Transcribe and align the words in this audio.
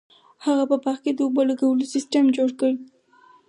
هغه 0.45 0.63
په 0.71 0.75
باغ 0.83 0.97
کې 1.03 1.11
د 1.13 1.19
اوبو 1.25 1.41
لګولو 1.49 1.91
سیستم 1.93 2.25
جوړ 2.37 2.49
کړ. 2.59 2.71